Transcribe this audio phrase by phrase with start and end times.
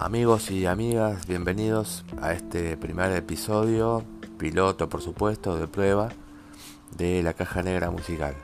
[0.00, 4.04] Amigos y amigas, bienvenidos a este primer episodio,
[4.38, 6.10] piloto por supuesto, de prueba
[6.96, 8.36] de la caja negra musical.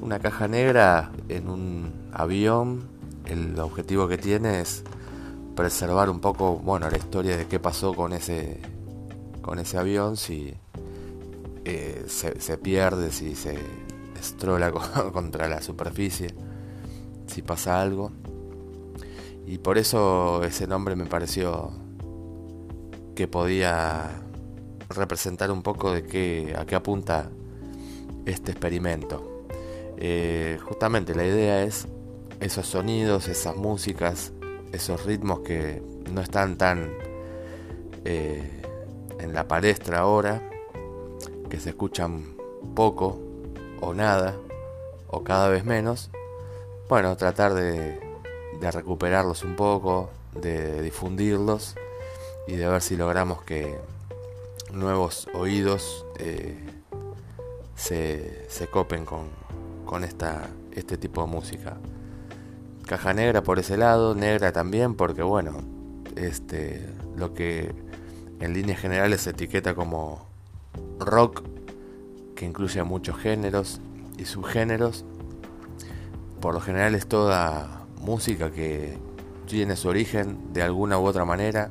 [0.00, 2.88] Una caja negra en un avión,
[3.26, 4.82] el objetivo que tiene es
[5.54, 8.62] preservar un poco, bueno, la historia de qué pasó con ese,
[9.42, 10.54] con ese avión, si
[11.66, 13.58] eh, se, se, pierde, si se
[14.18, 14.72] estrola
[15.12, 16.34] contra la superficie,
[17.26, 18.10] si pasa algo.
[19.46, 21.70] Y por eso ese nombre me pareció
[23.14, 24.10] que podía
[24.88, 27.30] representar un poco de qué, a qué apunta
[28.26, 29.44] este experimento.
[29.96, 31.86] Eh, justamente la idea es
[32.40, 34.32] esos sonidos, esas músicas,
[34.72, 36.90] esos ritmos que no están tan
[38.04, 38.62] eh,
[39.18, 40.42] en la palestra ahora,
[41.48, 42.36] que se escuchan
[42.74, 43.18] poco
[43.80, 44.36] o nada,
[45.06, 46.10] o cada vez menos,
[46.88, 48.05] bueno, tratar de,
[48.60, 51.74] de recuperarlos un poco, de difundirlos
[52.46, 53.78] y de ver si logramos que
[54.72, 56.58] nuevos oídos eh,
[57.74, 59.28] se, se, copen con,
[59.84, 61.76] con esta, este tipo de música.
[62.86, 65.58] Caja negra por ese lado, negra también porque bueno,
[66.14, 67.74] este, lo que
[68.40, 70.26] en líneas generales se etiqueta como
[70.98, 71.42] rock,
[72.34, 73.80] que incluye muchos géneros
[74.18, 75.04] y subgéneros,
[76.40, 78.96] por lo general es toda música que
[79.46, 81.70] tiene su origen de alguna u otra manera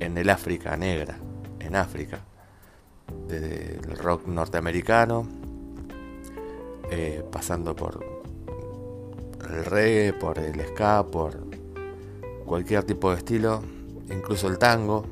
[0.00, 1.18] en el África negra,
[1.58, 2.20] en África,
[3.28, 5.26] desde el rock norteamericano,
[6.90, 8.04] eh, pasando por
[9.48, 11.38] el reggae, por el ska, por
[12.46, 13.62] cualquier tipo de estilo,
[14.10, 15.04] incluso el tango,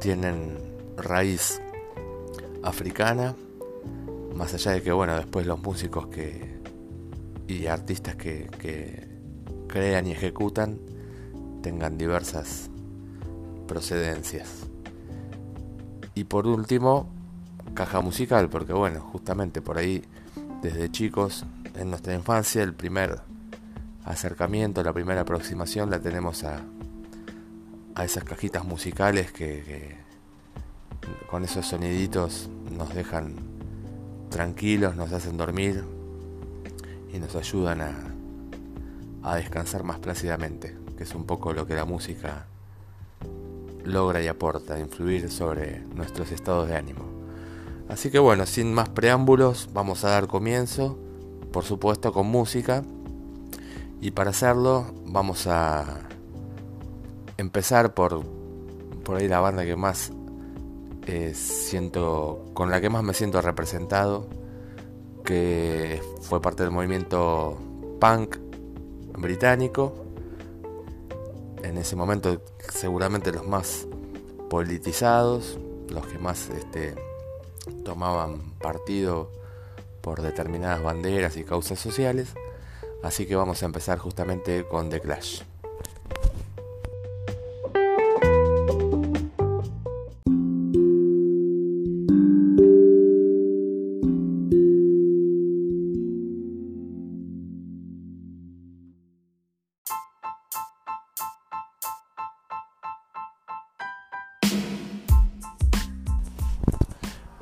[0.00, 0.58] tienen
[0.96, 1.60] raíz
[2.62, 3.34] africana,
[4.34, 6.57] más allá de que, bueno, después los músicos que
[7.48, 9.08] y artistas que,
[9.66, 10.78] crean y ejecutan
[11.62, 12.70] tengan diversas
[13.66, 14.66] procedencias.
[16.14, 17.10] Y por último,
[17.74, 20.02] caja musical, porque bueno, justamente por ahí,
[20.62, 23.20] desde chicos, en nuestra infancia, el primer
[24.04, 26.60] acercamiento, la primera aproximación la tenemos a,
[27.94, 29.96] a esas cajitas musicales que
[31.30, 33.34] con esos soniditos nos dejan
[34.30, 35.97] tranquilos, nos hacen dormir
[37.12, 38.14] y nos ayudan a,
[39.22, 42.46] a descansar más plácidamente, que es un poco lo que la música
[43.84, 47.04] logra y aporta, influir sobre nuestros estados de ánimo.
[47.88, 50.98] Así que bueno, sin más preámbulos, vamos a dar comienzo,
[51.52, 52.84] por supuesto con música,
[54.00, 56.00] y para hacerlo vamos a
[57.38, 58.22] empezar por,
[59.04, 60.12] por ahí la banda que más
[61.06, 64.28] eh, siento, con la que más me siento representado,
[65.28, 67.58] que fue parte del movimiento
[68.00, 68.38] punk
[69.18, 69.92] británico.
[71.62, 72.40] En ese momento
[72.72, 73.86] seguramente los más
[74.48, 75.58] politizados,
[75.90, 76.94] los que más este,
[77.84, 79.30] tomaban partido
[80.00, 82.32] por determinadas banderas y causas sociales.
[83.02, 85.42] Así que vamos a empezar justamente con The Clash.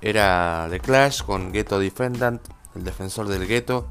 [0.00, 2.40] Era The Clash con Ghetto Defendant,
[2.76, 3.88] el defensor del gueto,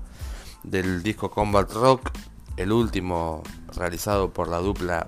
[0.63, 2.12] del disco Combat Rock,
[2.56, 3.44] el último
[3.75, 5.07] realizado por la dupla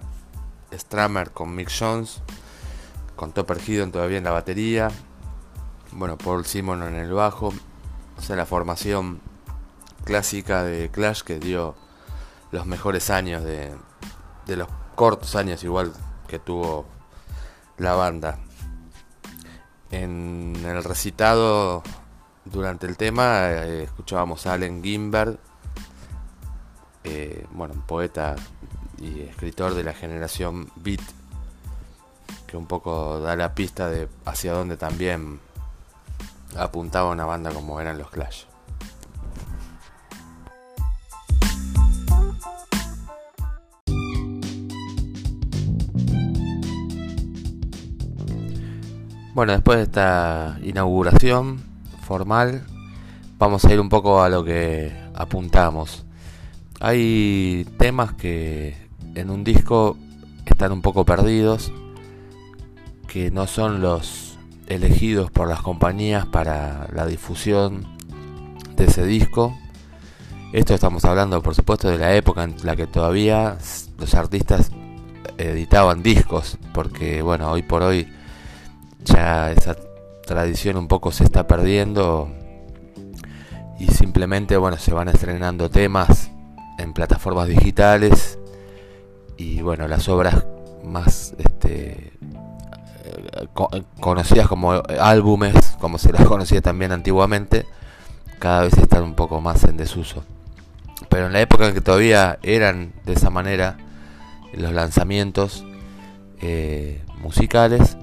[0.74, 2.22] Strammer con Mick Jones,
[3.16, 4.90] con Topper Hidden todavía en la batería,
[5.94, 7.54] bueno, Paul Simon en el bajo,
[8.18, 9.22] o sea, la formación
[10.04, 11.76] clásica de Clash que dio
[12.52, 13.72] los mejores años de,
[14.46, 15.94] de los cortos años igual
[16.28, 16.86] que tuvo
[17.78, 18.38] la banda
[19.92, 21.84] en el recitado
[22.46, 25.38] durante el tema eh, escuchábamos a Allen Ginsberg,
[27.04, 28.36] eh, bueno, un poeta
[28.98, 31.02] y escritor de la generación beat,
[32.48, 35.40] que un poco da la pista de hacia dónde también
[36.58, 38.49] apuntaba una banda como eran los Clash.
[49.40, 51.62] Bueno, después de esta inauguración
[52.02, 52.66] formal,
[53.38, 56.04] vamos a ir un poco a lo que apuntamos.
[56.82, 58.76] Hay temas que
[59.16, 59.96] en un disco
[60.46, 61.72] están un poco perdidos,
[63.08, 64.38] que no son los
[64.68, 67.88] elegidos por las compañías para la difusión
[68.76, 69.58] de ese disco.
[70.52, 73.58] Esto estamos hablando, por supuesto, de la época en la que todavía
[74.00, 74.70] los artistas
[75.38, 78.06] editaban discos, porque bueno, hoy por hoy
[79.00, 79.76] ya esa
[80.26, 82.30] tradición un poco se está perdiendo
[83.80, 86.30] y simplemente bueno, se van estrenando temas
[86.78, 88.38] en plataformas digitales
[89.38, 90.46] y bueno, las obras
[90.84, 92.14] más este,
[94.00, 97.66] conocidas como álbumes, como se las conocía también antiguamente,
[98.40, 100.24] cada vez están un poco más en desuso.
[101.10, 103.78] Pero en la época en que todavía eran de esa manera
[104.54, 105.64] los lanzamientos
[106.42, 107.98] eh, musicales,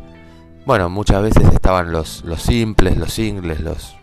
[0.66, 3.94] bueno, muchas veces estaban los, simples, los singles, los,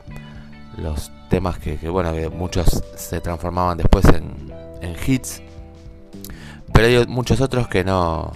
[0.77, 4.51] los temas que, bueno, muchos se transformaban después en,
[4.81, 5.42] en hits.
[6.71, 8.31] Pero hay muchos otros que no,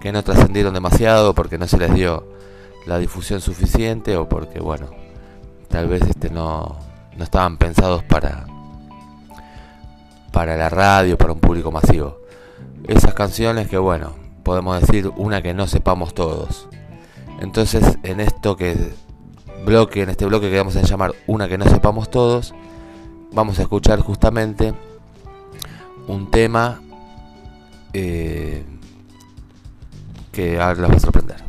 [0.00, 2.28] que no trascendieron demasiado porque no se les dio
[2.86, 4.90] la difusión suficiente o porque, bueno,
[5.68, 6.78] tal vez este no,
[7.16, 8.44] no estaban pensados para,
[10.30, 12.18] para la radio, para un público masivo.
[12.86, 16.68] Esas canciones que, bueno, podemos decir una que no sepamos todos.
[17.40, 18.76] Entonces, en esto que
[19.64, 22.54] bloque, en este bloque que vamos a llamar una que no sepamos todos,
[23.32, 24.74] vamos a escuchar justamente
[26.06, 26.80] un tema
[27.92, 28.64] eh,
[30.32, 31.44] que ahora los va a sorprender.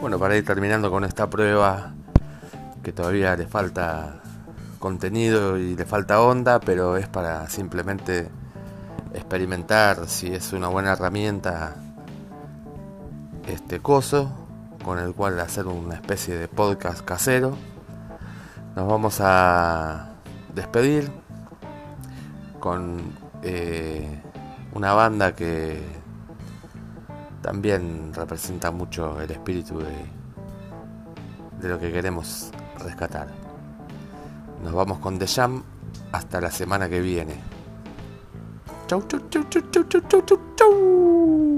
[0.00, 1.94] Bueno, para ir terminando con esta prueba,
[2.82, 4.22] que todavía le falta
[4.86, 8.28] contenido y le falta onda, pero es para simplemente
[9.12, 11.74] experimentar si es una buena herramienta
[13.48, 14.30] este coso
[14.84, 17.56] con el cual hacer una especie de podcast casero.
[18.76, 20.10] Nos vamos a
[20.54, 21.10] despedir
[22.60, 23.00] con
[23.42, 24.22] eh,
[24.72, 25.82] una banda que
[27.42, 29.96] también representa mucho el espíritu de,
[31.60, 33.45] de lo que queremos rescatar.
[34.62, 35.62] Nos vamos con The Jam
[36.12, 37.34] hasta la semana que viene.
[38.86, 41.55] Chau, chau, chau, chau, chau, chau, chau, chau.